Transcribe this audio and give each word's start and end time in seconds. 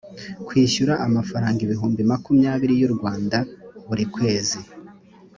kwishyura 0.47 0.93
amafaranga 1.07 1.59
ibihumbi 1.65 2.01
makumyabiri 2.11 2.73
y 2.81 2.85
u 2.89 2.91
rwanda 2.95 3.37
frw 3.43 3.49
buri 3.87 4.05
kwezi 4.13 4.59